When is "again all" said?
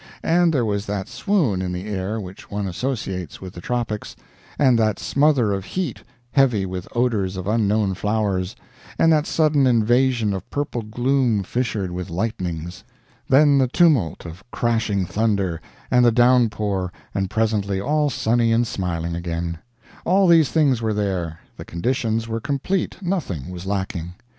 19.13-20.25